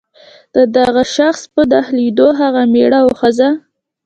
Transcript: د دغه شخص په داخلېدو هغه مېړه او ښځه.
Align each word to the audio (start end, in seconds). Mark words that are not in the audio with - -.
د 0.55 0.57
دغه 0.77 1.03
شخص 1.15 1.41
په 1.53 1.61
داخلېدو 1.73 2.27
هغه 2.39 2.61
مېړه 2.73 2.99
او 3.03 3.09
ښځه. 3.19 3.49